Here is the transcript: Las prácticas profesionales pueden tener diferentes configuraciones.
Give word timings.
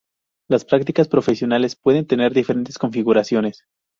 Las 0.49 0.65
prácticas 0.65 1.07
profesionales 1.07 1.75
pueden 1.75 2.07
tener 2.07 2.33
diferentes 2.33 2.79
configuraciones. 2.79 3.65